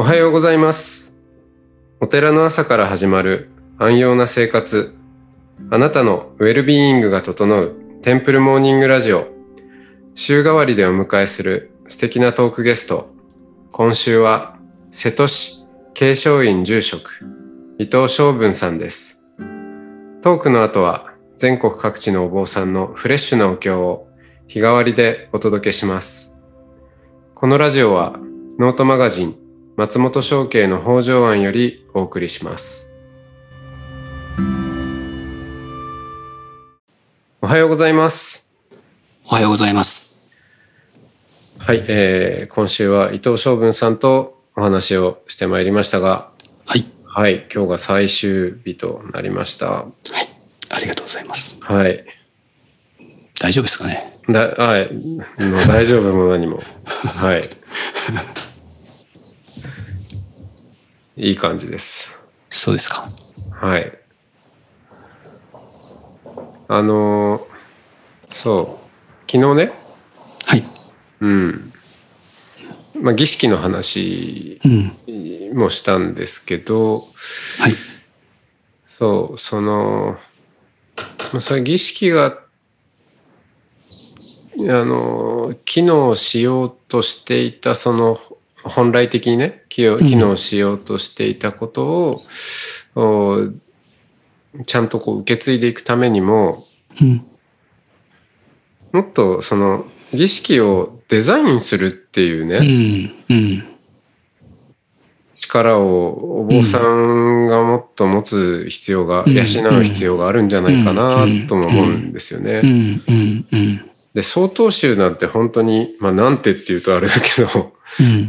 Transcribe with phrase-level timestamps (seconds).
[0.00, 1.14] おはようございます。
[2.00, 4.94] お寺の朝から始まる安養な生活。
[5.70, 9.26] あなたのウェルビーイングが整うテンプルモーニングラジオ。
[10.14, 13.10] 週替わりでお迎えする素敵なトークゲスト。
[13.72, 14.56] 今週は
[14.90, 17.20] 瀬戸市慶祥院住職
[17.76, 19.20] 伊藤昌文さんです。
[20.22, 24.08] トークの後は全国各地のお坊さんのフレッシュなお経を
[24.48, 26.34] 日替わりでお届けします。
[27.34, 28.18] このラジオは
[28.58, 29.39] ノートマガジン
[29.80, 32.90] 松本商家の北条庵よりお送りします。
[37.40, 38.46] おはようございます。
[39.24, 40.14] おはようございます。
[41.56, 46.30] はい、えー今週は伊藤昌文さんとお話をしてまいりましたが、
[46.66, 46.84] はい。
[47.06, 49.66] はい、今日が最終日となりました。
[49.70, 49.88] はい。
[50.68, 51.58] ありがとうございます。
[51.62, 52.04] はい、
[53.40, 54.20] 大丈夫ですかね？
[54.28, 55.22] だ、はい、もう
[55.66, 56.60] 大丈夫も何も。
[56.84, 57.48] はい。
[61.20, 62.16] いい感じです。
[62.48, 63.10] そうですか。
[63.52, 63.92] はい。
[66.68, 67.50] あのー
[68.32, 69.72] そう、昨日ね、
[70.46, 70.64] はい。
[71.20, 71.72] うん。
[73.02, 74.68] まあ、儀式の話う
[75.52, 75.58] ん。
[75.58, 77.72] もしたんですけど、はい。
[78.98, 80.16] そう、その、
[81.32, 82.42] まあ、それ儀式が、あ
[84.58, 88.18] の、機能しようとしていた、その、
[88.62, 92.24] 本来的にね、機能機能しようとしていたことを、
[92.96, 93.48] お
[94.66, 96.64] ちゃんとこう受け継いでいくためにも、
[97.00, 97.24] うん。
[98.92, 103.14] もっとその儀式をデザインするっていううね、ん。
[103.28, 103.64] うん。
[105.34, 112.62] 力をお坊さんがもっと持つ必要が、うん養う必要があるんじゃないかなとも思うんですよね。
[114.20, 117.72] で、曹洞宗なんて本当に、まあなんてって言うとあれだけど、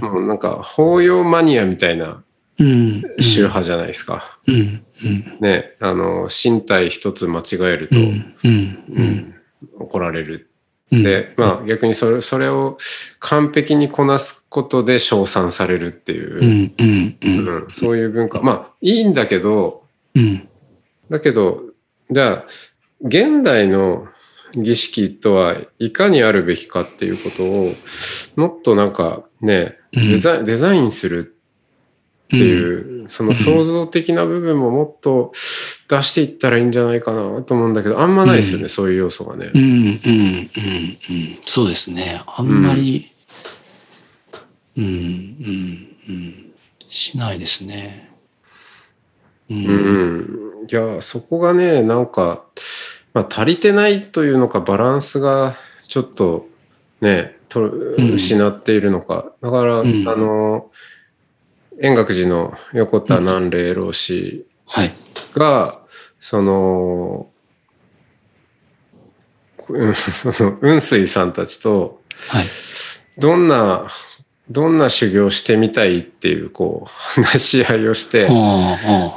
[0.01, 0.13] うん。
[0.13, 2.23] もうなんか法要マニアみたいな
[2.59, 3.01] うん。
[3.19, 4.39] 宗派じゃないですか。
[4.47, 4.55] うん。
[4.55, 5.37] うん。
[5.41, 9.35] ね、あの、身体一つ間違えると、うん。
[9.79, 10.49] 怒られる。
[10.91, 11.03] うん。
[11.03, 12.77] で、まあ逆にそれ、それを
[13.19, 16.71] 完璧にこなすことで称賛されるっていう。
[16.79, 18.41] うんそういう文化。
[18.41, 19.83] まあいいんだけど、
[20.15, 20.47] うん。
[21.09, 21.63] だけど、
[22.09, 22.45] じゃあ、
[23.01, 24.07] 現代の
[24.55, 27.73] 儀式とはいかにあるべきかっていうことを、
[28.35, 31.35] もっとなんかね、デザインデザインする
[32.25, 35.33] っていう、その創造的な部分ももっと
[35.89, 39.57] 出していったらいいんじゃないかなと思うんだけど、あんまないですよね、そういう要素がねう。
[39.57, 39.61] ん。
[39.61, 39.67] うん。
[39.67, 39.87] うん。
[39.87, 41.37] うん。
[41.45, 42.21] そうですね。
[42.25, 43.11] あんまり、
[44.77, 44.85] うん。
[44.85, 45.87] うん。
[46.09, 46.51] うん。
[46.89, 48.09] しないですね。
[49.49, 49.53] う。
[49.53, 50.67] うんん。
[50.71, 52.45] いや、そこがね、なんか、
[53.13, 55.55] まあ足りてないというのか、バランスが
[55.87, 56.47] ちょっと
[57.01, 57.69] ね、とん
[58.13, 59.31] 失っているのか。
[59.41, 60.71] だから、んあの、
[61.81, 64.93] 円覚寺の横田南霊老師はい。
[65.33, 65.79] が、
[66.19, 67.27] その、
[69.67, 72.45] うんその雲水さんたちと、はい。
[73.17, 73.87] どんな、
[74.49, 76.89] どんな修行してみたいっていう、こう、
[77.21, 78.27] 話し合いをして。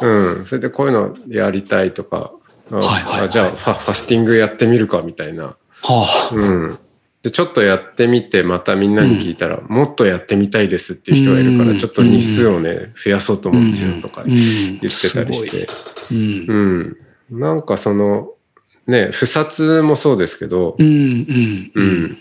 [0.02, 2.32] うん、それでこういうのやりたいとか、
[2.70, 5.44] あはいはいはいあじゃあファファスティングやってみるかみたいな。
[5.82, 6.34] はあ。
[6.34, 6.78] うん。
[7.24, 15.66] で、ちょっとやってみて、またみんなに聞いたら、もっとやってみたいですっていう人がいるから、うんちょっと日数をね、増やそうと思うんですよとかうん言ってたりして。
[16.10, 16.96] うん。
[17.30, 17.40] うん。
[17.40, 18.32] なんかその、
[18.86, 20.86] ね、不殺もそうですけど、うん。
[20.86, 21.72] うん。
[21.74, 21.82] う。
[21.82, 22.18] ん。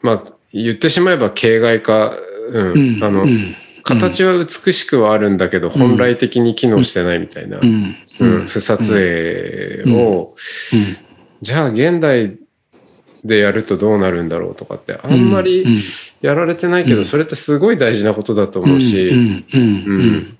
[0.00, 2.16] まあ、言ってしまえば形骸化、
[2.48, 2.96] うん。
[2.96, 3.04] うん。
[3.04, 3.54] あの、うん。
[3.94, 7.58] 形は美しくはあるんだけど、本来的に機能してないみたいな。
[7.58, 7.94] うん。
[8.20, 10.34] うん、不撮影を、
[10.72, 10.96] うん。
[11.42, 12.36] じゃあ現代
[13.24, 15.64] でやるとどうなるんだろうとかってあんまり
[16.20, 20.38] やられてないけど、うんそれってすごい大事なことだと思うし、うん。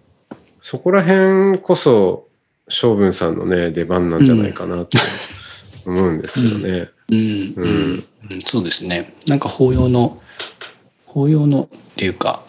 [0.63, 2.29] そこら辺こそ
[2.69, 4.99] 将軍さんのね出番なんじゃないかなと
[5.87, 6.91] 思うんですけどね。
[7.11, 8.05] うん。
[8.31, 8.41] うん。
[8.41, 9.15] そうですね。
[9.27, 10.21] なんか法要の、
[11.07, 12.43] 法要のっていうか、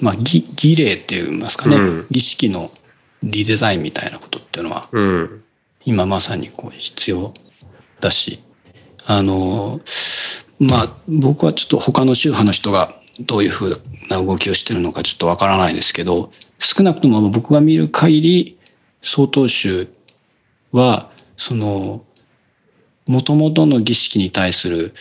[0.00, 2.06] まあ、儀儀礼って言いますかね、うん。
[2.10, 2.70] 儀式の
[3.22, 5.44] リデザインみたいなことっていうのは、うん、
[5.84, 7.32] 今まさにこう必要
[8.00, 8.42] だし
[9.06, 9.80] あの
[10.58, 13.72] まあ僕はちょっと他の宗派の人がどういうふう
[14.10, 18.58] な動きをしてるのかちょっとわからないですけど少なくとも僕が見る限り
[19.02, 19.88] 曹洞宗
[20.72, 22.04] はその
[23.06, 24.94] 元々の儀式に対する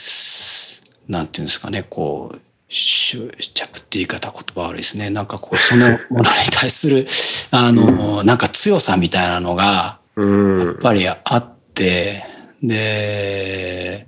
[1.07, 5.09] なんていうんですかねこう執着って言い方言葉悪いですね。
[5.09, 7.05] なんかこうそのものに対する
[7.51, 10.59] あのなんか強さみたいなのがうん。
[10.59, 12.23] やっぱりあって
[12.63, 14.07] で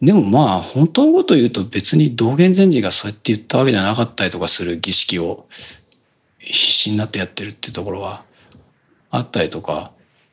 [0.00, 5.46] でもまあ本当のことを言うと別に道元禅師がそうやって言ったわけじゃなかったりとかする儀式を
[6.38, 8.22] 必死になってやってるっていうところは
[9.10, 9.90] あったりとか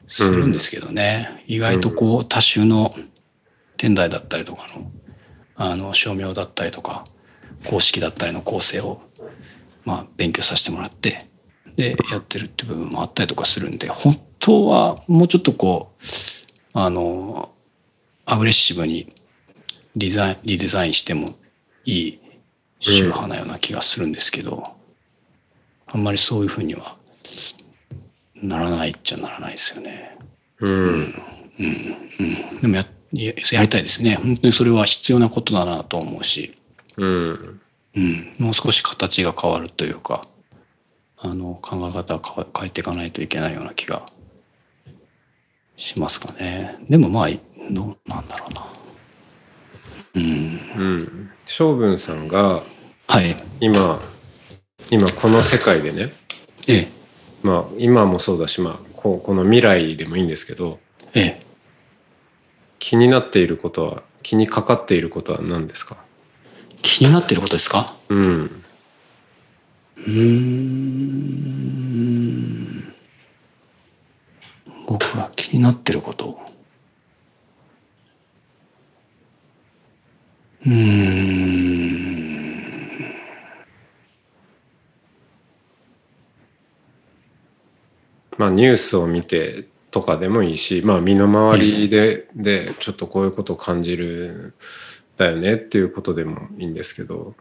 [0.07, 2.91] するんですけどね、意外とこう多種の
[3.75, 4.89] 天台だったりとかの
[5.59, 7.03] あの照明だったりとか
[7.65, 9.01] 公式だったりの構成を
[9.85, 11.19] まあ勉強させてもらって
[11.75, 16.05] でやってるって部分もあったりとかするんで本当はもうちょっとこう
[16.73, 17.51] あの
[18.25, 19.11] アグレッシブに
[19.95, 21.27] デザインリデザインしても
[21.85, 22.19] いい
[22.79, 24.63] 宗派なような気がするんですけど、
[25.87, 26.97] あんまりそういうふうには
[28.35, 30.17] ならないっちゃならないですよね。
[30.59, 31.23] うん。
[31.59, 34.15] うん、でもやややりたいですね。
[34.15, 36.55] 本当にそれは必要なことだなと思うし、
[36.97, 37.61] うん。
[37.95, 40.21] うん、もう少し形が変わるというか、
[41.17, 44.03] あの考え方を変えていかないといけないような気が
[45.75, 46.77] しますかね。
[46.89, 47.29] でもまあ
[47.71, 48.67] どうなんだろうな。
[50.15, 50.27] うん、う
[51.03, 51.29] ん。
[51.45, 52.63] 将軍さんが
[53.07, 53.35] はい。
[53.61, 54.01] 今、
[54.91, 56.11] 今この世界でね、
[56.67, 56.87] ええ、
[57.43, 60.79] まあ今もそうだし、まあこうこの未来でもいいんですけど、
[61.13, 61.39] ええ。
[62.79, 65.97] 気になっていることは、気にかかっていることは何ですか？
[66.81, 67.93] 気になっていることですか？
[68.09, 68.63] うん。
[69.97, 70.21] うー
[72.83, 72.93] ん。
[74.87, 76.39] 僕が気になってること。
[80.65, 81.37] うーん。
[88.37, 94.53] まあニュースを見てとかでもいいし、まあ身の回りで、で、ちょっとこういうことを感じるん
[95.17, 97.33] だよねっていうことでもいいんですけど、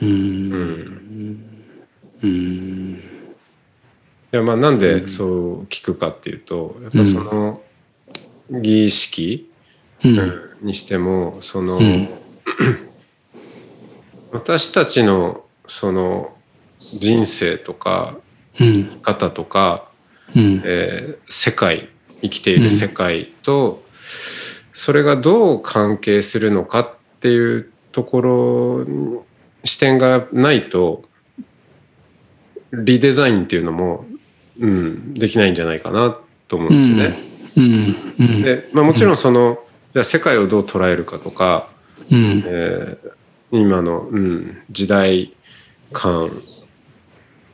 [0.00, 0.50] うん。
[0.50, 1.44] ん。
[2.22, 3.00] うーん。
[4.32, 7.62] いやまあなんでそう聞くかっていうと、やっぱその
[8.50, 9.50] 儀式、
[10.04, 10.40] うん。
[10.60, 12.08] にしてもその、うん。
[14.32, 16.36] 私たちのその
[16.98, 18.16] 人生とか
[18.60, 18.84] うん。
[18.84, 19.88] 生き方とか、
[20.36, 20.62] うん。
[20.64, 21.88] えー世界
[22.20, 23.82] 生きている世界と、
[24.72, 26.94] それがどう関係するのかっ
[27.24, 29.18] ていうところに
[29.64, 31.04] 視点がないと
[32.72, 34.04] リデザインっていうのも、
[34.60, 36.14] うん、できないんじゃないかな
[36.48, 37.18] と思うんですよね。
[37.56, 37.64] うん
[38.18, 39.58] うんでまあ、もちろんその、
[39.94, 41.70] じゃあ世界をどう捉えるかとか、
[42.10, 42.42] うん。
[42.46, 43.14] えー
[43.50, 45.32] 今の、うん、時代
[45.92, 46.30] 感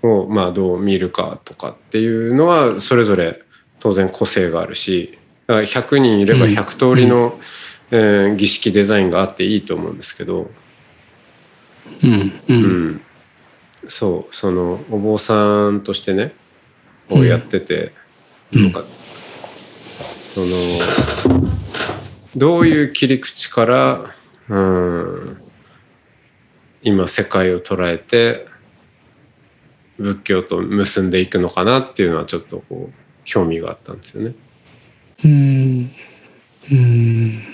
[0.02, 3.42] を、まあ、どう見るかとかっていうのはそれぞれ
[3.80, 6.52] 当然個性があるしだから100人いればうん。
[6.52, 7.38] 100通りの、
[7.90, 10.50] えー儀式デザインがあっていいと思うんですけど、
[12.02, 12.88] うんううん。
[12.92, 13.00] ん、
[13.88, 16.32] そうそのお坊さんとしてね
[17.08, 17.92] こうやってて、
[18.52, 18.72] うん。
[18.72, 18.86] とか
[20.34, 20.46] その
[22.36, 24.04] どういう切り口から
[24.48, 25.36] うん
[26.82, 28.46] 今世界を捉えて
[29.98, 32.94] 仏教と結んでいくのかなっていうのはちょっとこう
[33.24, 34.34] 興味があったんですよね。
[35.24, 35.90] うん
[36.72, 37.44] うん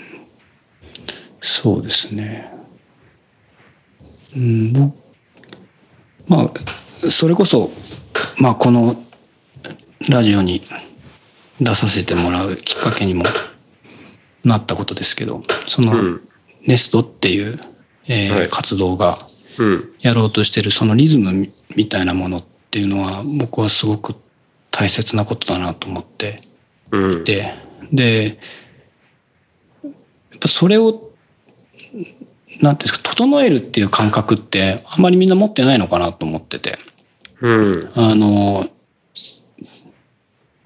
[1.48, 2.52] そうですね。
[4.34, 4.96] うん、僕
[6.26, 6.50] ま
[7.04, 7.70] あそれこそ
[8.38, 8.96] まあこの
[10.10, 10.60] ラジオに
[11.60, 13.22] 出させてもらうきっかけにも
[14.44, 16.28] なったことですけどそのうん。
[16.66, 17.56] ネストっていう、
[18.08, 18.48] えーはい。
[18.48, 19.16] 活動が
[19.58, 19.92] うん。
[20.00, 24.16] やろうとしてるそのリズムみみたいなものっていうのは僕はすごく
[24.72, 26.36] 大切なことだなと思って
[26.90, 27.24] うん。
[27.24, 27.54] で
[27.92, 28.38] で
[29.84, 31.05] やっぱそれを
[32.60, 36.78] なんていうんですか整えるっていう感覚ってあんまりみんな持ってないのかなと思ってて。
[37.40, 37.90] うん。
[37.94, 38.68] あの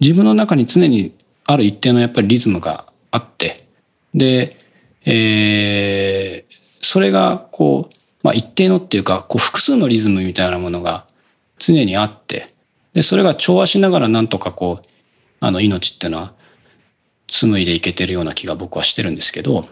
[0.00, 1.14] 自分の中に常に
[1.46, 3.54] ある一定のやっぱりリズムがあって。
[4.14, 4.56] で、
[5.04, 11.06] えーそれがこう、まあ、一定のっていうかこう複数のリズムみたいなものが
[11.58, 12.46] 常にあって。
[12.94, 14.86] でそれが調和しながらなんとかこう
[15.38, 16.32] あの命っていうのは
[17.28, 19.62] 紡いでいけてるような気が僕はしてるんですけど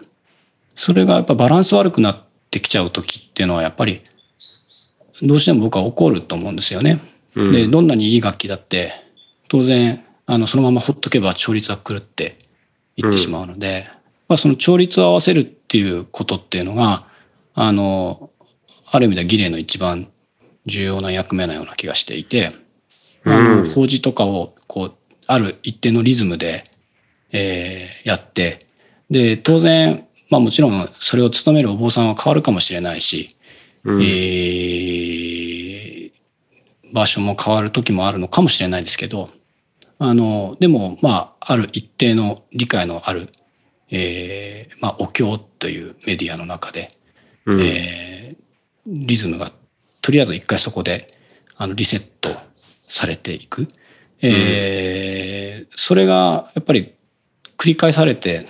[0.79, 4.01] それがやっぱバランス悪くなってきちゃう時っていうのはやっぱり
[5.21, 7.01] どうしても僕は起こると思うんですよね。
[7.35, 7.53] うん。
[7.53, 8.93] でどんなにいい楽器だって
[9.49, 12.39] 当然あのそのままほっとけば調律は狂って
[12.97, 13.89] いってしまうので、
[14.29, 17.09] まあ、その調律を合わせるっていうことっていうのが
[17.55, 18.31] あの
[18.87, 20.09] ある意味では儀礼の一番
[20.67, 22.51] 重要な役目なような気がしていて、
[23.25, 24.95] あのうん法事とかをこう
[25.27, 26.63] ある一定のリズムで、
[27.33, 28.61] えーやって
[29.11, 33.29] で当然、まあ、もちろんそれを務めるお坊さんは変わるかもしれないし、
[33.85, 34.03] うん。
[34.03, 36.13] えー
[36.91, 39.27] 場所も変わる時もあるのかもしれないですけど
[39.99, 43.29] あのでもまあある一定の理解のある、
[43.91, 46.89] えーまあ、お経というメディアの中で、
[47.45, 47.61] うん。
[47.61, 48.49] えー
[48.89, 49.53] リズムが
[50.01, 51.07] とりあえず一回そこで
[51.57, 52.31] あのリセット
[52.87, 53.69] されていく。
[54.21, 56.95] えー、それがやっぱり
[57.57, 58.47] 繰り返されて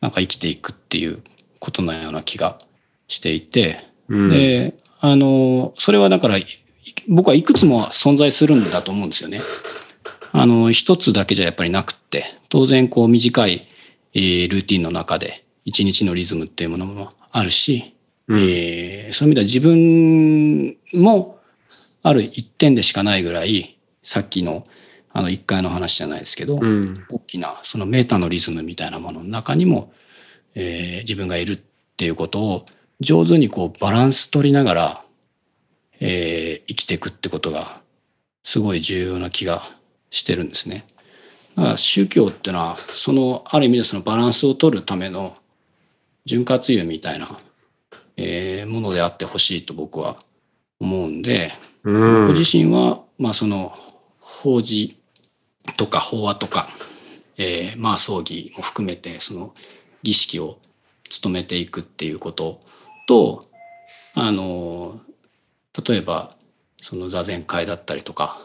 [0.00, 1.22] なんか生きていくっていう
[1.58, 2.58] ことのような気が
[3.08, 3.78] していて、
[4.08, 6.46] うんであのそれはだからい
[7.08, 9.40] 僕はいくつも存在するんだと思うんですよね。
[10.32, 13.66] あの一つだけじゃやっぱりなくって当然こう短い、
[14.14, 17.94] えールーティンの中で一日のリズムっていうものもあるし、
[18.26, 21.38] うんえーそういう意味では自分も
[22.02, 24.64] ある一点でしかないぐらいさっきの
[25.18, 29.92] あの一回の話じゃないですけど、うん大きなそのメータのリズムみたいなものの中にも、
[30.54, 31.58] えー自分がいるっ
[31.96, 32.66] ていうことを
[33.00, 34.98] 上手にこうバランス取りながら、
[35.98, 37.80] えー生きていくってことが
[38.44, 39.62] すごい重要な気が
[40.10, 40.84] してるんですね。
[41.56, 45.34] だから宗教っていうのはそのある意味でそのバランスを取るための
[46.26, 47.36] 潤滑油みたいな、
[48.16, 50.14] えーものであってほしいと僕は
[50.78, 51.50] 思うんで、
[51.82, 53.74] うん僕自身は、まあ、その
[54.20, 54.97] 法事
[55.76, 56.68] とか法話とか、
[57.36, 59.54] えーまあ葬儀も含めてその
[60.02, 60.58] 儀式を
[61.08, 62.60] 務めていくっていうこと
[63.06, 63.40] と
[64.14, 65.00] あの
[65.86, 66.34] 例えば
[66.80, 68.40] その座禅会だったりとか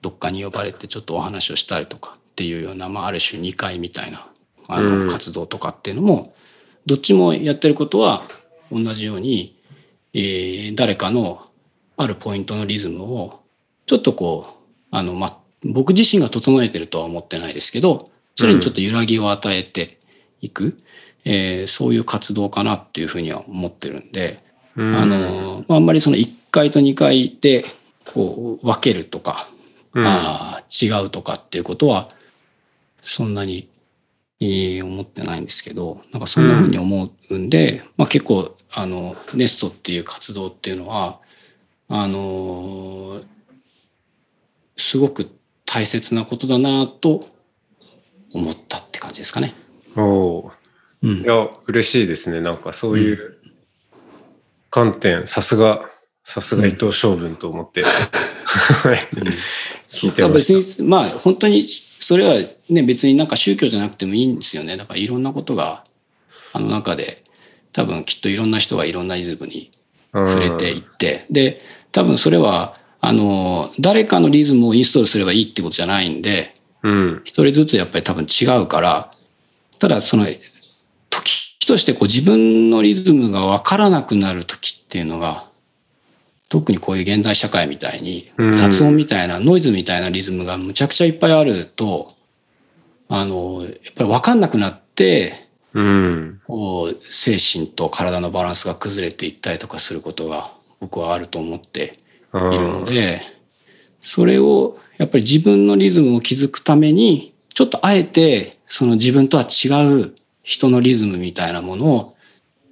[0.00, 4.26] どっかに呼ばれてちょっとお話をしたりとかっていうような、まあ、ある種2回みたいな
[4.68, 5.06] あうん。
[5.06, 6.34] の活動とかっていうのも、
[6.86, 8.22] どっちもやってることは
[8.70, 9.60] 同じように、
[10.12, 11.44] えー誰かの
[11.96, 13.40] あるポイントのリズムを
[13.86, 14.52] ちょっとこう
[14.90, 18.04] あの、まあ、僕自身が整えてるとは思ってないですけど
[18.36, 19.98] それにちょっと揺らぎを与えて
[20.40, 20.76] いく、
[21.24, 24.36] えーそういう活動かなっていうふうには思ってるんで、
[24.76, 24.94] うん。
[24.94, 27.64] あのまああんまりその1回と2回で
[28.12, 29.48] こう分けるとか、
[29.94, 30.06] うん。
[30.06, 32.08] あー違うとかっていうことは
[33.00, 33.68] そんなに、
[34.40, 41.20] えー思ってないんですけどなんかそんなふうに思うんで、まあ、結構あのネストっていう活動っていうのは
[41.88, 43.24] あのー
[44.76, 45.30] すごく
[45.74, 47.18] 大切なことだなと
[48.32, 49.54] 思ったって感じですかね。
[49.96, 50.52] おお
[51.02, 51.10] うん。
[51.22, 52.40] いや嬉しいですね。
[52.40, 53.38] なんかそういう
[54.70, 55.90] 観点さすが
[56.22, 57.88] さすが伊藤昌文と思って、は
[58.94, 58.98] い
[59.90, 62.40] 聞いてま別しにまあ本当にそれは
[62.70, 64.76] ね別になんか宗教じゃなくてもいいんですよね。
[64.76, 65.82] だからいろんなことが
[66.52, 67.24] あの中で
[67.72, 69.72] 多分きっといろんな人がいろんなリズムに
[70.12, 71.26] た触れていって。
[71.32, 71.58] で
[71.90, 72.74] 多分それは
[73.06, 77.22] あの誰かのリズムをインストールすればいいってことじゃないんでうん。
[77.24, 79.10] 一人ずつやっぱり多分違うから
[79.78, 80.26] ただその
[81.10, 85.46] 時としてこう自分のリズムが分からなくなる時っていうのが
[86.48, 88.52] 特にこういう現代社会みたいにうん。
[88.52, 92.08] 雑音みたいなノイズみたいなリズムがむちゃくちゃいっぱいあると
[93.08, 95.34] あのやっぱり分かんなくなって
[95.74, 96.40] うん。
[96.46, 100.48] こう精神と体のバランスが崩れていったりとかすることが
[100.80, 101.92] 僕はあると思って。
[101.98, 102.03] あ
[102.34, 103.20] いるのーで
[104.00, 112.16] それをやっぱり自分のリズムを築くためにちょっとあえてその自分とは違う人のリズムみたいなものを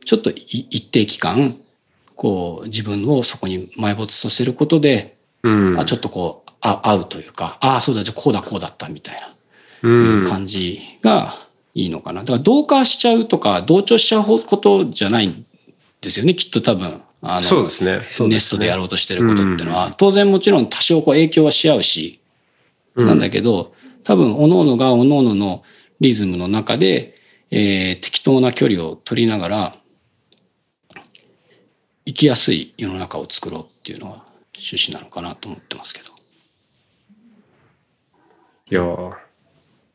[0.04, 0.34] ちょっとい
[0.70, 1.56] 一定期間
[2.14, 5.80] こう自分をそこに埋没させることで、うん。
[5.80, 9.34] あちょっとこうあ合うというかああそうだじゃあこうだこうだったみたいな
[9.82, 10.24] うん。
[10.24, 11.34] 感じが
[11.74, 12.20] いいのかな。
[12.20, 15.46] だから同化しちゃうとか同調しちゃうことじゃないん
[16.00, 18.04] ですよねきっと多分あのそうですね。
[18.08, 18.28] すね。
[18.28, 22.20] ネストでやろうとしてることっていうのは、当然もちろん多少こう影響はし合うし、
[22.96, 23.06] うん。
[23.06, 25.62] なんだけど多分各々が各々の
[26.00, 27.14] リズムの中で、
[27.50, 29.76] えー適当な距離を取りながら
[32.04, 34.24] 生きやすい世の中を作ろうっていうのが
[34.54, 36.10] 趣旨なのかなと思ってますけど。
[38.70, 39.12] いやー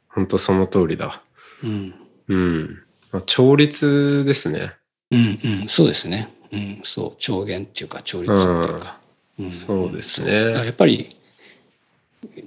[0.10, 1.22] 本当その通りだ。
[1.64, 1.94] うん、
[2.30, 2.84] うん。
[3.12, 4.74] まあ調律ですね。
[5.12, 6.34] うん、うん、そうですね。
[6.52, 8.98] うん、そう調弦っていうか調律っていうか。
[9.40, 9.52] うん。
[9.52, 10.54] そうですね。
[10.54, 11.10] やっぱり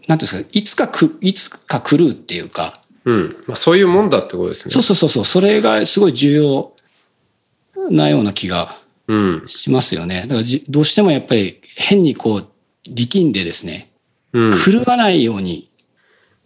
[0.07, 2.81] なんていうんですかいつかくいつか狂うっていうか。
[3.05, 3.37] うん。
[3.47, 4.73] まあそういうもんだってことですね。
[4.73, 5.25] そうそうそうそう。
[5.25, 6.73] それがすごい重要
[7.91, 8.77] なような気が
[9.07, 9.43] うん。
[9.47, 10.23] しますよね。
[10.23, 12.47] だからじどうしてもやっぱり変にこう
[12.87, 13.91] 力んでですね
[14.33, 14.51] うん。
[14.51, 15.71] 狂わないように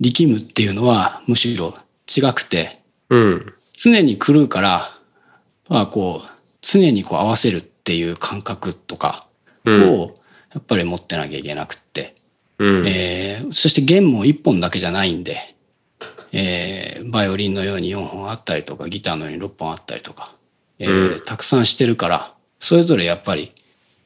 [0.01, 1.75] 力むっていうのはむしろ
[2.15, 2.71] 違くて
[3.11, 3.53] うん。
[3.73, 4.99] 常に狂うから
[5.69, 6.34] まあこう
[6.64, 9.26] 常にこう合わせるっていう感覚とか
[9.64, 9.90] うん。
[10.00, 10.14] を
[10.54, 12.14] やっぱり持ってなきゃいけなくって、
[12.59, 12.87] うん。
[12.87, 15.54] えーそして弦も1本だけじゃないんで、
[16.33, 20.33] えーバイオリンのように4本あったりとかギターのように6本あったりとか、
[20.78, 21.21] えーうん。
[21.25, 23.52] たくさんしてるからそれぞれやっぱり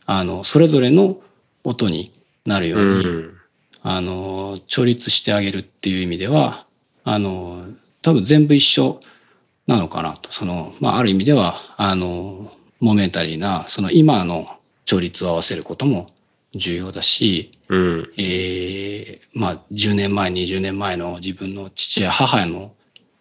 [0.07, 1.19] あのそれぞれの
[1.65, 2.11] 音に
[2.45, 3.35] なるように、うん。
[3.83, 6.67] あの調律してあげるっていう意味では
[7.05, 7.65] あの
[8.03, 9.01] 多分全部一緒
[9.69, 10.33] なのかなと。
[10.33, 14.47] その、まあ、ある意味ではあのモメンタリーなその今の
[14.85, 16.07] 調律を合わせることも
[16.55, 18.13] 重要だし、うん。
[18.17, 22.73] えーまあ10年前20年前の自分の父や母の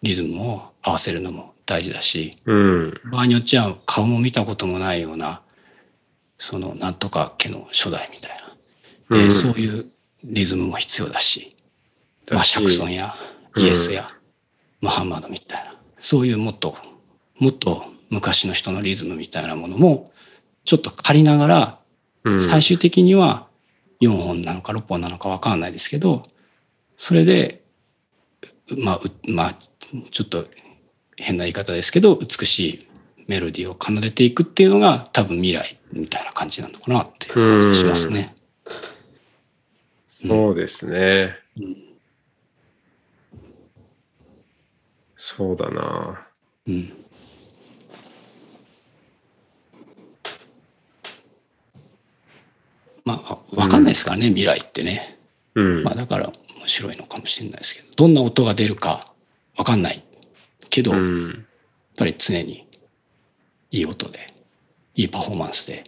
[0.02, 2.94] リズムを合わせるのも大事だしうん。
[3.10, 5.42] 場合によっちゃ顔も見たこともないような
[6.38, 8.30] そのなんとか家の初代みたい
[9.10, 9.30] な、えーうん。
[9.30, 9.86] そういう
[10.24, 11.50] リズムも必要だし、
[12.30, 13.14] まあ、シャクソンや
[13.54, 14.08] うんイエスや
[14.80, 16.76] ムハンマドみたいなそういうもっと
[17.38, 20.10] もっと昔の人のリズムみたいなものも
[20.64, 21.78] ちょっと借りながら
[22.24, 23.46] うん最終的には
[24.00, 26.22] 4本なのか6本なのか分かんないですけど
[26.96, 27.62] それで
[28.76, 29.54] まあうまあ
[30.10, 30.46] ちょっと
[31.16, 32.88] 変な言い方ですけど美しい
[33.26, 38.34] メロディーを奏でていくっていうのが多分未来みたいな感じなのかなっていう感じがしますね。
[40.26, 41.34] そうですね。
[41.56, 41.87] うん
[45.18, 46.26] そうだな。
[46.66, 46.92] うん
[53.04, 55.18] まあ分かんないですからね、未来ってね。
[55.54, 55.82] うん。
[55.82, 59.00] まあだから面白いのかもしれないですけどどんな音が出るか
[59.56, 60.02] 分かんない
[60.68, 61.46] けど、やっうん。
[61.96, 62.66] ぱり常に
[63.70, 64.26] いい音で
[64.94, 65.84] いいパフォーマンスで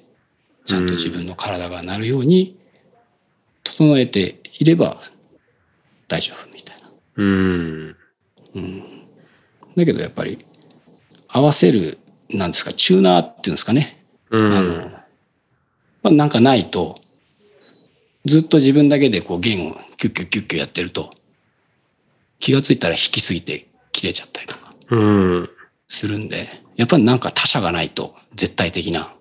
[0.64, 2.58] ちゃんと自分の体が鳴るように
[3.62, 5.00] 整えていれば
[6.08, 6.90] 大丈夫みたいな。
[7.16, 7.96] うん。
[8.54, 8.99] うん、
[9.76, 10.44] だけどやっぱり
[11.28, 11.98] 合わせる
[12.28, 14.92] なんですかチューナーっていうんですかね、うあのん。
[16.02, 16.94] まあ、なんかないと
[18.24, 21.10] ずっと自分だけでこう弦をキュッキュッキュッキュやってると
[22.38, 25.50] 気がついたら弾きすぎて切れちゃったりとかうん。
[25.88, 29.12] するんでやっぱりなんか他者がないと絶対的な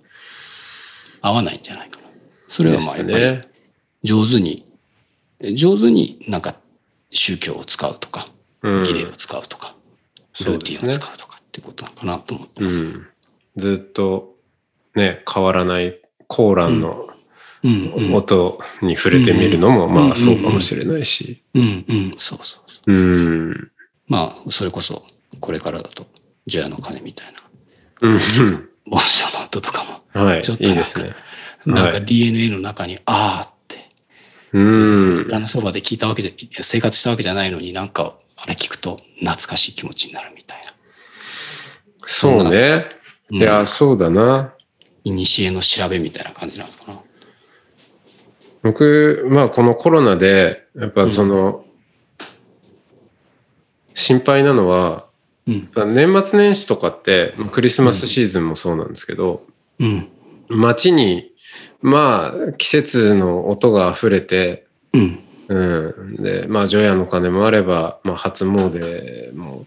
[1.21, 2.07] 合わないんじゃないかな。
[2.47, 3.39] それはまあやっぱりね。
[4.03, 4.65] 上手に
[5.53, 6.55] 上手になんか
[7.11, 8.25] 宗教を使うとか
[8.61, 9.73] うん儀礼を使うとか、
[10.45, 12.83] ルーティンを使うとかってことなのかなと思ってます。
[12.85, 13.07] うん。
[13.57, 14.35] ずっと
[14.95, 17.09] ね、変わらないコーランの
[18.13, 21.41] 音に触れてみるのも、うんまあそうかもしれないし。
[21.53, 23.71] うんうんそうそううん。
[24.07, 25.03] まあそれこそ
[25.39, 26.05] これからだと
[26.47, 27.39] 除夜の鐘みたいな
[28.01, 28.69] うん。
[28.85, 30.41] 盆栽の音とかもはい。
[30.41, 31.09] ちょっといいですね。
[31.65, 33.89] なんかはい DNA の中に「ああ」って
[34.53, 35.25] うん。
[35.25, 40.73] 裏のそばで聞いたわけじゃ生活したわけじゃないのになんかあれ聞くと懐かしい気持ちになるみたいな。
[42.05, 42.85] そうね。
[42.93, 42.99] うん
[43.31, 44.55] いや、そうだな。
[45.05, 46.99] 古の調べみたいな感じなんですかな。
[48.63, 51.63] 僕、まあこのコロナで、やっぱその、
[53.93, 55.07] 心配なのは、
[55.47, 59.45] うん年末年始とかって、クリスマスシーズンもそうなんですけど、
[59.79, 60.07] うん
[60.47, 61.31] 街に、
[61.81, 66.15] まあ、季節の音が溢れて、うんうん。
[66.23, 69.65] で、まあ、除夜の鐘もあれば、まあ、初詣も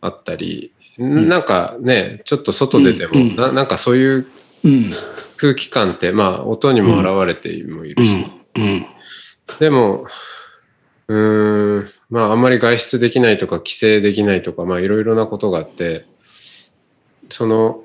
[0.00, 3.36] あったり、なんかね、ちょっと外出ても、うん。
[3.36, 4.26] ななんかそういう
[4.64, 4.92] うん。
[5.36, 8.84] 空気感って、まあ、音にも現れてもいるし、うん。
[9.58, 10.06] でも、
[11.08, 16.04] うーん、まあ、あんまり外出できないとか、帰省できないとか、まあ、いろいろなことがあって、
[17.30, 17.84] その、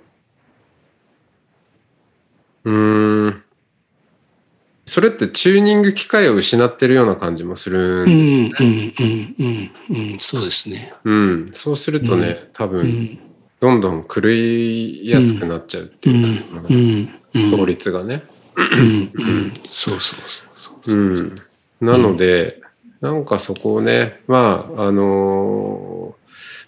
[2.65, 3.43] うーん、
[4.85, 10.93] それってチューニング機械を失ってるような感じもするうんんうんうんうんうんそうですね。
[11.03, 13.19] うん、そうするとね、多分、
[13.59, 17.07] どんどん狂いやすくなっちゃうっていう
[17.51, 18.23] か、効率がね。
[19.69, 20.19] そうそう
[20.85, 20.93] そう。
[20.93, 21.35] うん。
[21.81, 22.61] なので、
[23.01, 26.25] なんかそこをね、まあ、あのー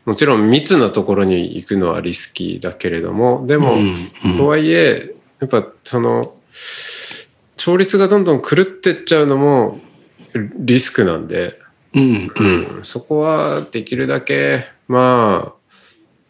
[0.07, 3.73] もちろん密なところに行くのはリスキーだけれども、でも、
[4.37, 6.33] とはいえ、やっぱその、
[7.67, 9.81] 調律がどんどん狂ってっちゃうのも
[10.33, 11.59] リスクなんで、
[11.93, 12.31] うん
[12.77, 15.53] うん、そこはできるだけまあ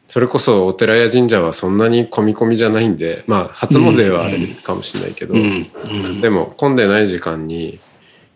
[0.08, 5.36] それこそお寺や神社はそんなに込み込みじゃないんでまあ初詣はあれかもしれないけど、
[6.22, 7.80] でも混んでない時間に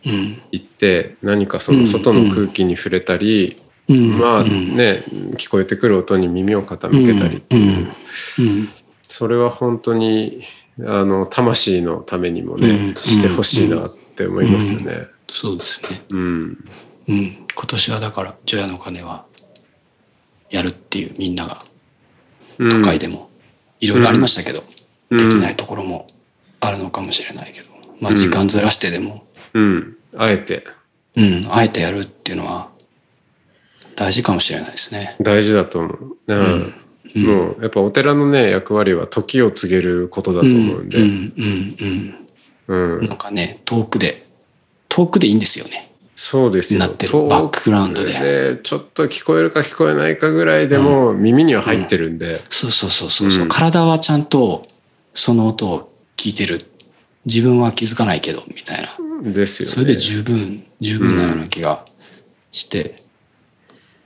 [0.05, 0.39] うん。
[0.51, 4.77] 行って何かその外の空気に触れたり、うんまあうん。
[4.77, 5.03] ね
[5.37, 8.69] 聞こえてくる音に耳を傾けたりっていう、うん。
[9.07, 10.43] それは本当に
[10.85, 15.07] あの魂のためにもね、うんしてほしいなって思いますよね。
[15.29, 16.01] そうですね。
[16.11, 16.65] うん、
[17.07, 17.47] うん。
[17.55, 19.25] 今年はだから除夜の鐘は
[20.49, 21.63] やるっていうみんなが
[22.59, 22.69] うん。
[22.69, 23.29] 都会でも
[23.79, 24.63] いろいろありましたけど、
[25.09, 25.17] うん。
[25.17, 26.07] できないところも
[26.59, 30.65] あるのかもしれないけど、まあ時間ずらしてでも、うん、あえて。
[31.15, 32.69] うん、あえてやるっていうのは
[33.95, 35.17] 大事かもしれないですね。
[35.19, 36.17] 大事だと思う。
[36.27, 36.39] うん。
[36.39, 36.73] うん
[37.15, 42.15] もうやっぱお寺のね役割は時を告げることだと思うんで、うんうん
[42.67, 44.25] うんうん、なんかね遠くで
[44.89, 45.91] 遠くでいいんですよね。
[46.15, 46.79] そうですよ。
[46.79, 54.63] なってるバックグラウンドででちょっと聞こえるか聞こえないかぐらいでも耳には入ってるんで、そうそうそうそうそう、うん体はちゃんと
[55.13, 56.67] その音を聞いてる
[57.25, 59.31] 自分は気づかないけど、みたいな。
[59.31, 59.73] ですよね。
[59.73, 61.85] それで十分、十分なような気が
[62.51, 62.95] して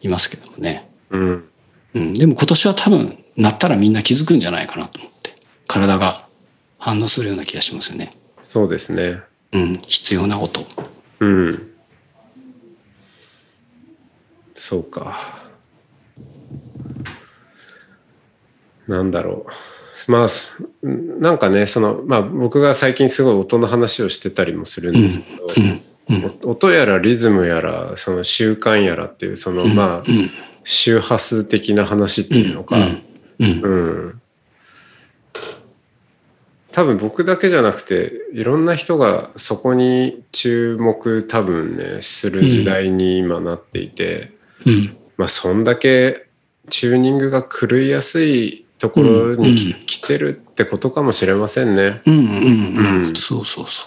[0.02, 0.90] いますけどもね。
[1.12, 1.50] うん。
[1.96, 2.14] うん。
[2.14, 5.32] でも今年は多分、なったらみんな気づくんじゃないかなと思って。
[5.68, 6.28] 体が
[6.78, 8.12] 反応するような気がしますよね。
[8.44, 9.22] そうですね。
[9.52, 9.74] うん。
[9.88, 10.62] 必要なこと。
[11.22, 11.72] うん。
[14.54, 15.42] そうか。
[18.88, 19.46] なんだろ
[20.08, 20.12] う。
[20.12, 25.48] まあ、すなんかね、その、まあ僕が最近すごい音の話をしてたりもするんですけど、
[26.10, 26.24] うん。
[26.24, 26.40] うん。
[26.44, 30.30] お音やらリズムやら、その習慣やらっていう、その、まあ、うん。
[30.66, 32.76] 周波数的な話っていうのか、
[33.40, 33.62] うん。
[33.62, 33.76] う
[34.14, 34.22] ん。
[36.74, 44.34] 多分僕だけじゃなくていろんな人がそこに注目多分ねする時代に今なっていて、
[44.66, 44.98] うん。
[45.16, 46.28] まあそんだけ
[46.70, 52.02] チューニングが狂いやすいところにき、うん来てるってことかもしれませんね。
[52.06, 52.14] うん。
[52.14, 53.08] うん。
[53.08, 53.86] うんそうそうそ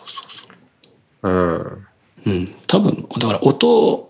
[1.23, 1.59] ううん。
[2.25, 2.31] そう。
[2.31, 2.47] うん。
[2.67, 4.08] 多分、だから音、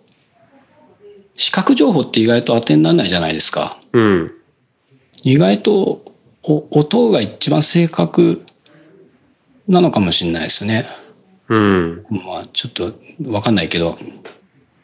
[1.38, 3.78] 視覚情報って意外と当てにならないじゃないですか。
[3.92, 4.32] うん。
[5.22, 6.04] 意外と
[6.42, 8.44] お音が一番正確
[9.68, 10.84] なのかもしれないですね。
[11.48, 12.06] うん。
[12.10, 12.92] まあちょっと
[13.30, 13.96] わかんないけど、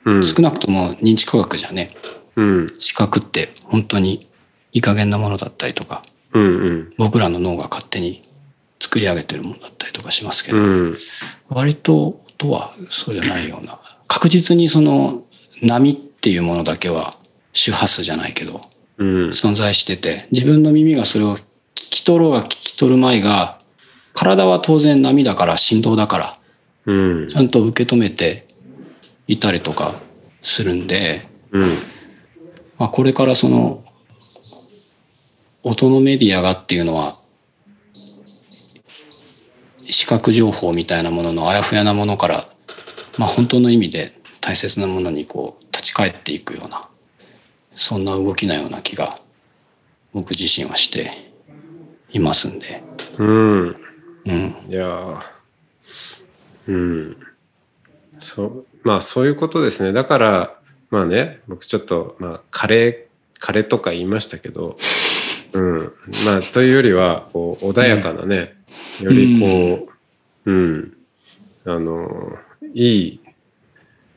[0.04, 0.24] うん。
[0.24, 1.88] 少なくとも認知科学じゃね、
[2.36, 2.66] うん。
[2.78, 4.20] 視覚って本当に
[4.72, 6.42] いい加減なものだったりとか、うん。
[6.42, 6.94] うん。
[6.98, 8.22] 僕らの脳が勝手に
[8.78, 10.96] 作り上げてるものだったりとかしますけど、うん。
[11.48, 15.24] 割と音はそうじゃないような、確実にその
[15.60, 17.12] 波っていうものだけは
[17.52, 18.62] 周波数じゃないけど、
[18.96, 19.28] うん。
[19.28, 23.58] 存在してて、自分の耳がそれを聞き取ろうが聞き取る前が、
[24.14, 26.38] 体は当然波だから振動だから、
[26.86, 27.36] うんち。
[27.36, 28.46] ゃんと受け止めて
[29.26, 29.96] いたりとか
[30.40, 31.68] するんで、うん。
[32.78, 33.84] まあ、これからその、
[35.62, 37.18] 音のメディアがっていうのは、
[39.90, 42.48] 視覚情報みたいなもののあやふやなものから、
[43.18, 46.82] まあ本当の意味で大切なものにこう立ち返っていくような、
[47.74, 49.16] そんな動きなような気が
[50.12, 51.10] 僕自身はして
[52.10, 52.82] いますんで。
[53.18, 53.68] うん。
[53.68, 54.56] うん。
[54.68, 55.22] いやー
[56.68, 57.16] うん。
[58.18, 59.92] そう、まあそういうことですね。
[59.92, 60.58] だから、
[60.90, 62.96] まあね、僕ちょっと、まあ、カレー、
[63.40, 64.76] カレーとか言いましたけど、
[65.52, 65.76] うん。
[66.24, 68.56] まあ、というよりは、こう、穏やかなね、
[69.00, 69.88] よりこ
[70.46, 70.96] う、うん、
[71.64, 72.38] あの、
[72.74, 73.20] いい、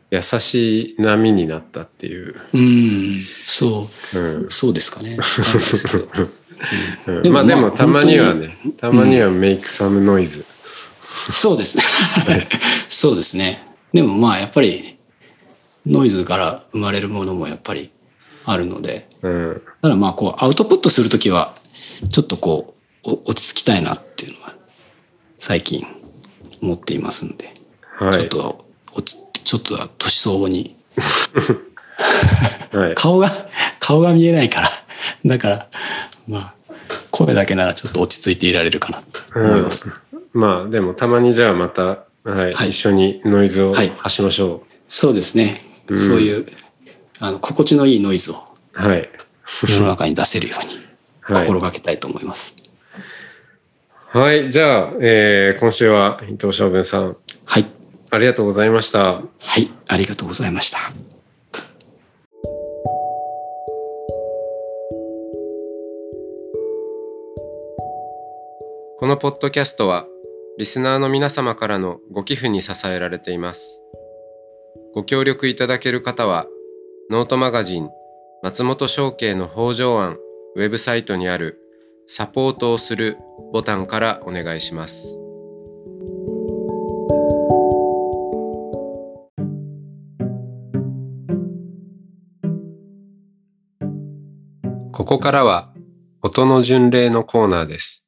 [0.09, 2.35] 優しい波になったっていう。
[2.53, 5.17] うん、そうんう、そうですかね。
[7.29, 10.45] まあでもまあたまにはね、たまにはメイクサムノイズ。
[11.31, 11.83] そうですね。
[12.87, 13.67] そうですね。
[13.93, 14.97] でもまあやっぱり
[15.85, 17.91] ノイズから生まれるものもやっぱり
[18.45, 19.61] あるので、うん。
[19.81, 21.53] ただまあこうアウトプットするときは
[22.11, 24.53] ちょっとこうお落ち着きたいなっていうのは
[25.37, 25.85] 最近
[26.61, 27.53] 思っていますんで、
[27.97, 28.13] はい。
[28.13, 30.75] ちょっと落ちちょっと年相応に
[32.73, 32.95] はい。
[32.95, 33.31] 顔が
[33.79, 34.69] 顔が見えないから
[35.25, 35.67] だから
[36.27, 36.53] まあ
[37.11, 39.89] 声だけならちょっと落ち着いていられるかなと思います。
[40.33, 45.61] まあでもたまにじゃあまた、はいはい一緒にノイズをはい発しましょそうですね。
[45.87, 46.45] うんそういう
[47.21, 48.43] あの心地のいいノイズを
[48.77, 48.81] う。
[48.85, 49.09] はい。
[49.65, 50.81] 世の中に出せるように
[51.21, 52.53] はい心がけたいと思います。
[54.09, 54.51] はい。
[54.51, 57.65] じゃあ、えー今週は伊藤昌文さん、はい。
[58.09, 59.21] ありがとうございました。
[59.37, 59.69] はい。
[59.87, 60.77] ありがとうございました。
[68.99, 70.07] このポッドキャストは、
[70.57, 73.83] リスナーの皆様からのご寄付に支えられています。
[74.93, 76.47] ご協力いただける方は、
[77.11, 77.89] ノートマガジン、
[78.41, 80.17] 松本商家の北条案、
[80.55, 81.59] ウェブサイトにある
[82.07, 83.17] サポートをする
[83.53, 85.19] ボタンからお願いします。
[94.97, 95.71] ここからは
[96.23, 98.07] 音の巡礼のコーナーです。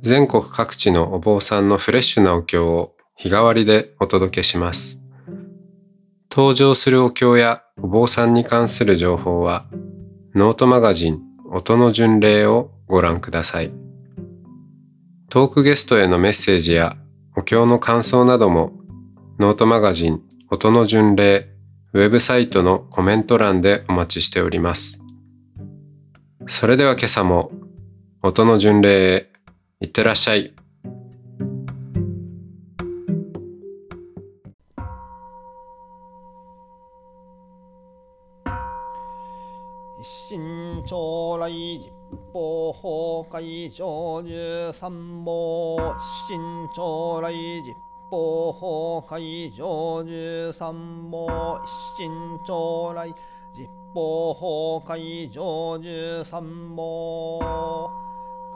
[0.00, 5.00] 全国各地のお坊さんのフレッシュなお経を日替わりでお届けします。
[6.32, 9.66] 登場するお経やお坊さんに関する情報は
[10.34, 11.20] ノートマガジン
[11.52, 13.70] 音の巡礼をご覧ください。
[15.30, 16.96] トークゲストへのメッセージや
[17.36, 18.72] お経の感想なども
[19.38, 21.50] ノートマガジン音の巡礼
[21.92, 25.01] ウェブサイトのコメント欄でお待ちしております。
[26.46, 27.50] それでは今朝も
[28.22, 29.30] 音の巡礼へ
[29.80, 30.52] いってらっしゃい。
[40.00, 41.52] 一心将来
[42.32, 45.94] 法法会上十三毛
[46.28, 46.40] 新
[46.74, 47.74] 朝来実
[48.10, 50.74] 法法会上十三
[51.10, 51.60] 毛
[51.96, 52.10] 新
[52.46, 53.11] 朝来
[53.94, 57.38] 法法会上十三毛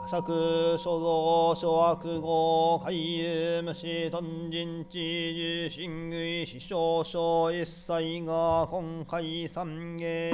[0.07, 4.97] 釈所蔵諸悪語海遊無視頓人知
[5.35, 10.31] 重心類死傷症一切が今回三芸。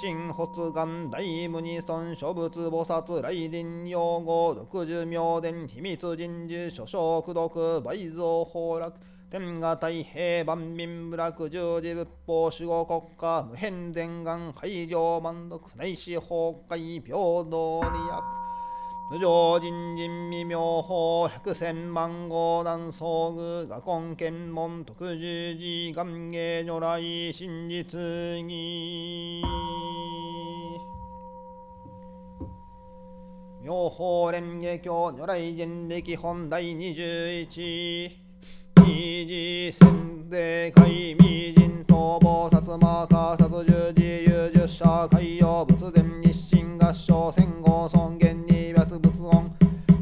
[0.00, 8.92] 新発願大無二尊諸仏菩薩来臨用語六十妙伝秘密人事諸書苦毒倍増崩落
[9.30, 11.50] 天下太平万民部落十
[11.82, 17.12] 字仏法守護国家無変伝願改良満足内視崩壊平
[17.50, 18.48] 等利益。
[19.10, 26.98] 無常人人未妙法百千万号南総具画根検問特十字願芸如来
[27.30, 27.84] 真実
[28.48, 29.42] 義。
[33.62, 38.27] 妙法蓮華経如来人力本第二十一。
[38.98, 49.48] 二次宣定会未人逃亡薩摩加殺十字有十社海洋仏伝日清合唱戦後尊厳二別仏音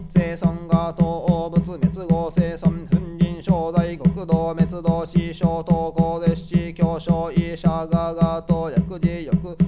[0.08, 9.58] 生尊が東仏滅後生尊粉人正代国道滅道師匠東高列子教書医者ががと薬事欲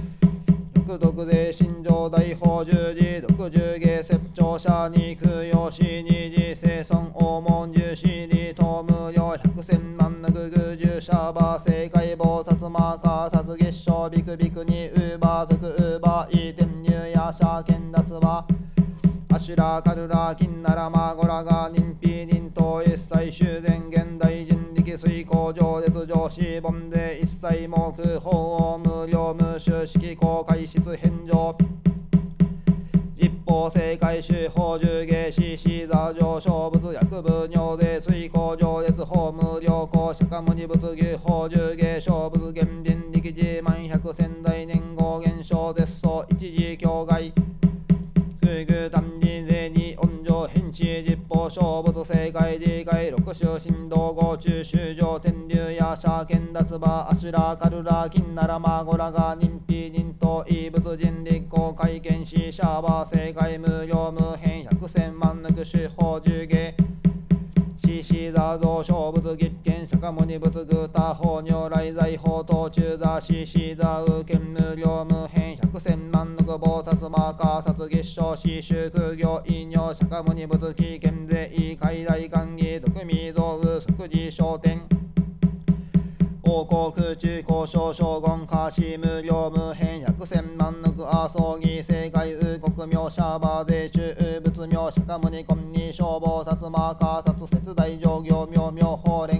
[0.73, 6.08] 欲毒税心情大法十字毒十芸説長者に供養し二
[11.09, 18.45] ググ十者馬正解菩薩マーカー殺月賞ビクビクにウーバー族ウーバーイーテンニューヤシャーケンダツは
[19.33, 31.55] アシュラカルラキンナラマゴラガ人皮人頭一切修繕現代人力水工上列上司本で一切目法を無料無収式公開室返上。
[33.21, 39.48] 実法正解手法重芸師死座上勝物薬部尿で水工上列法無
[40.39, 47.33] 料公釈迦無二仏牛法重芸勝物現人力自万百千代年号現象絶相一時境外
[48.41, 66.75] 空具単人税に温情変地実法勝物正解自戒六種振動合中修上天竜や社剣脱馬アシュラカルラ金ならマゴラが人皮人と異物人立公会見しシャーバー正解無料無変百千万抜く手法重芸
[67.85, 69.58] 獅子座像勝仏月
[69.99, 84.79] 釈迦牟尼仏具他法如来財法等中座獅子座右見無料無変百千万の菩薩マーカー殺月賞四宗空行異尿釈迦牟尼仏危険税異海大歓義毒味道具即時商店
[86.43, 99.38] 王国空中交渉将軍下士無料無変百千万の阿葬儀正解右国名シャーバー税中仏名釈迦牟尼金に消防薩摩カー殺節大上行妙妙法蓮。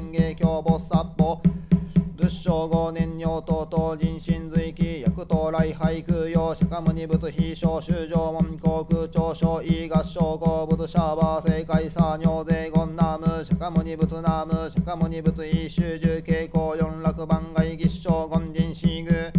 [2.49, 19.31] 正五年尿等々人心随記薬等来俳句用釈迦牟尼仏非小修上門航空長所異合唱合仏シャーバー正解作尿税言ナム釈迦牟尼仏ナム釈迦牟尼仏異修十傾向四楽番外儀正言人死具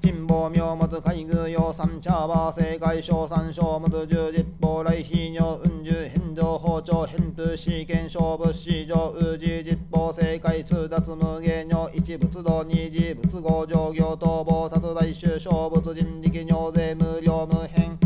[0.00, 17.98] 珍宝妙物海具用三茶バー正解小三小物十実法来非尿運十返上包丁返風試験勝負市場宇治実法正解通達無芸尿一仏道二次仏合上行逃亡殺大衆小仏人力尿税無料無変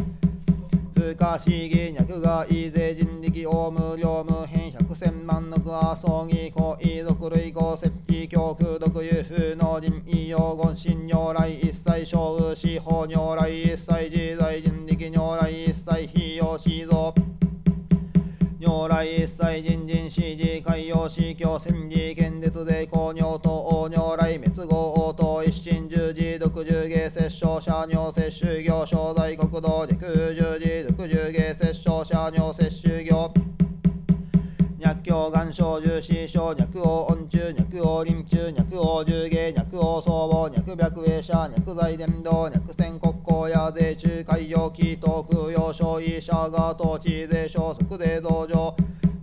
[0.93, 17.28] 不可思議脈がい税人力大無料無変百千万の阿葬儀行遺族類合設置教空毒有風能人異用言心如来一切小雨司法如来一切自在人力如来一切非用思像
[18.69, 29.99] 如来一切人人史事海洋司教戦時剣絶で公尿と王如来滅後応答一心十字独十芸摂生者尿摂取業商在国道陸
[30.35, 33.33] 十字独十芸摂生者尿摂取業
[34.79, 42.99] 脈境眼症重視症脈王音中脈王臨中脈王重芸脈王僧帽脈白衛者脈在伝道脈線
[43.39, 48.75] 国交や税中海洋気東空用所医者が統治税消息税同情。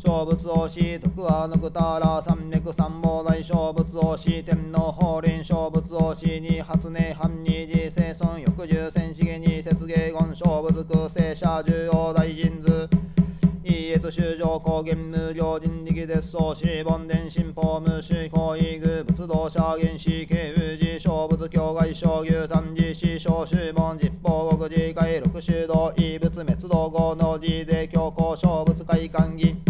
[0.01, 5.43] 勝仏をし徳はのくたら三脈三宝大勝仏をし天皇法輪。
[5.43, 8.39] 小仏王子に発明藩二次生存。
[8.39, 12.54] 翌十戦資源に節芸言小仏空聖者重要大臣。
[13.97, 29.61] 図異越修上高原無料人力絶相四本伝新法無視行為具仏道者原始慶宇寺小仏境外小牛単寺師小修門実法国寺界六種道異物滅道後の字で強行小物会館銀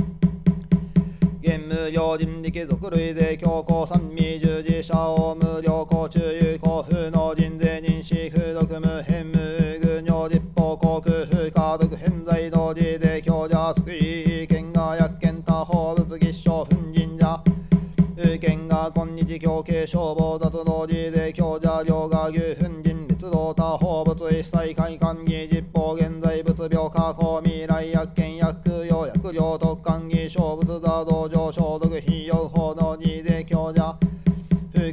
[1.44, 9.38] 現無料人力属類で強行三味従事者を無料公中有交付の人税認識不読無変無
[9.80, 13.05] 具尿実法航空不可読偏在同時で
[13.36, 17.44] 強者即位権が薬権他法物技商粉神者
[18.16, 33.98] 有権が今日強形消防脱同時で強者両が牛粉人律道他法物一切開館技実法現在物病加工未来薬権薬用薬料特管技小物座道場消毒費用法の字で強者。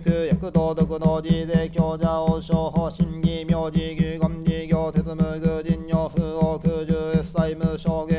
[0.01, 8.12] 副薬道徳の字で強者王将法審議名字牛言事業説無具人尿不王空十債務証芸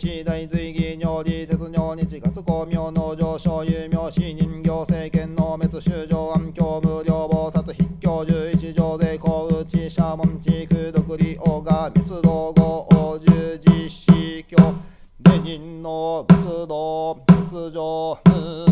[0.00, 14.56] 縁牛死大随義尿理絶尿日月光明の上昇有名死人行政権の滅修上暗境無料菩薩筆教十一条で高内社門地空独利王が密道後王十字死教
[15.22, 18.69] 下人の仏道仏上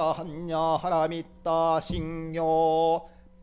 [0.00, 2.40] 赤般若波羅蜜多信行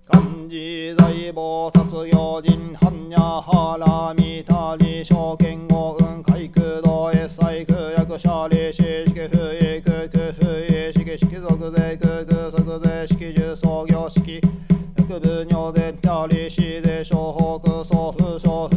[0.09, 14.41] 漢字大菩薩行人般若波羅蜜多自証券語運海空道越西空役者利子式不意空空不意式式属税空空即税式重創業式
[14.95, 18.76] 薬部尿でピャリシで小北総不小不滅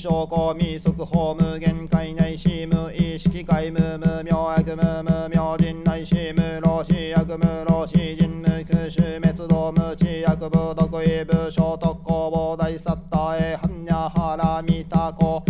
[0.00, 15.44] 証拠未速法無限界内し無意識界無無明悪無無明人内し無老死悪無老死人無空襲滅道無知悪部毒意部小特攻防大サッタへ般若波羅蜜多公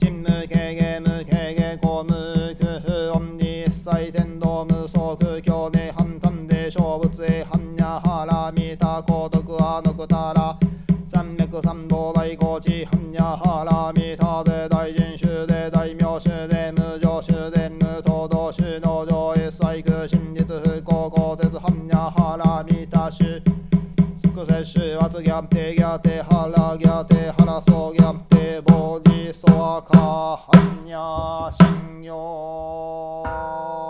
[0.00, 10.58] 人無軽減無軽減公無空不音に一切天道無双空境内反三で小仏へ般若波羅蜜多公徳はのくたら
[11.08, 12.84] 三脈三道大高知
[13.22, 23.40] 般若波羅蜜多で大人衆で大名衆で無常衆で無東道衆農場一切空真実不幸公説般若波羅蜜多衆
[24.20, 33.81] 即接種圧ギャンテギャテハラギャテハラソギャンテボジソワカ般若心経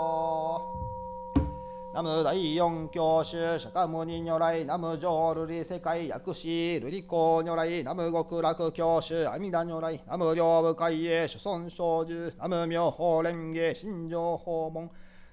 [2.03, 14.89] ム第四教主釈迦牟尼如来ナム浄瑠璃世界薬師瑠璃光如来ナム極楽教主阿弥陀如来ナム両部会へ諸尊小寿ナム妙法蓮華心情訪問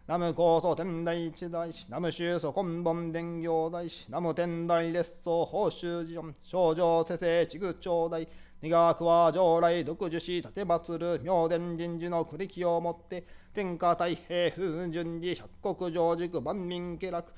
[0.06, 8.24] ナム高祖天台一大師ナム宗祖根本伝行大師ナム天台列祖法宗寺音少女世世地具長大
[8.62, 17.32] 二学は将来独自し立て祭る明殿人事の栗木をもって天下太平風順寺百国上軸万民家楽。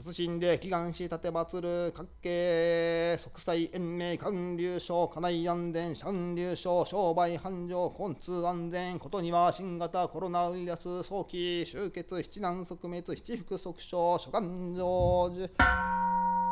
[0.00, 15.48] 謹んで祈願し立て祭る各系即祭延命官流省家内安全三流省商売繁盛交通安全ことには新型コロナウイルス早期終結七難即滅七福即傷諸願成就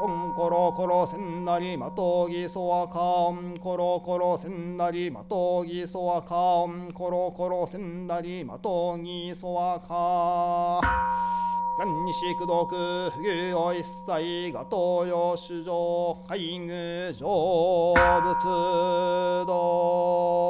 [0.00, 2.98] オンコロコロせんなりまとぎそわか。
[3.00, 11.41] オンコロコロせんなりまとぎそわかオンコロコロせんなりまとぎそわか。
[11.84, 12.64] 元西苦毒
[13.10, 20.48] 不義を一切が東洋主上海具成仏道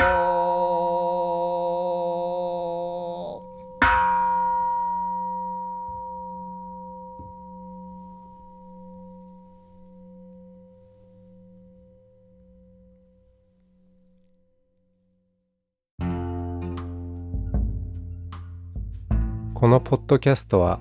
[19.55, 20.80] このポッドキャストは